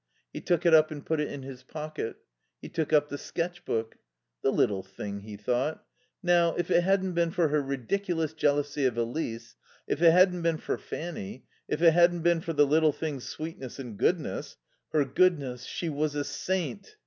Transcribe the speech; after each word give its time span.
He 0.33 0.41
took 0.41 0.65
it 0.65 0.73
up 0.73 0.89
and 0.89 1.05
put 1.05 1.19
it 1.19 1.31
in 1.31 1.43
his 1.43 1.61
pocket. 1.61 2.15
He 2.59 2.69
took 2.69 2.91
up 2.91 3.09
the 3.09 3.19
sketch 3.19 3.63
book. 3.65 3.97
"The 4.41 4.49
little 4.49 4.81
thing," 4.81 5.19
he 5.19 5.37
thought. 5.37 5.85
"Now, 6.23 6.55
if 6.55 6.71
it 6.71 6.81
hadn't 6.81 7.11
been 7.11 7.29
for 7.29 7.49
her 7.49 7.61
ridiculous 7.61 8.33
jealousy 8.33 8.85
of 8.85 8.97
Elise 8.97 9.55
if 9.87 10.01
it 10.01 10.09
hadn't 10.11 10.41
been 10.41 10.57
for 10.57 10.79
Fanny 10.79 11.45
if 11.67 11.83
it 11.83 11.91
hadn't 11.93 12.23
been 12.23 12.41
for 12.41 12.53
the 12.53 12.65
little 12.65 12.91
thing's 12.91 13.29
sweetness 13.29 13.77
and 13.77 13.95
goodness" 13.95 14.57
Her 14.91 15.05
goodness. 15.05 15.65
She 15.65 15.87
was 15.87 16.15
a 16.15 16.23
saint. 16.23 16.95